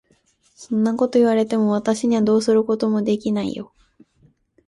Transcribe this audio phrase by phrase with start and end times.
[0.55, 3.71] そんなことを言われても、私にはどうすることもできないよ。